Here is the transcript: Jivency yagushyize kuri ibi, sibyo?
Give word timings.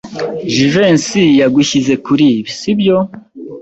Jivency 0.53 1.23
yagushyize 1.41 1.93
kuri 2.05 2.23
ibi, 2.37 2.51
sibyo? 2.59 2.97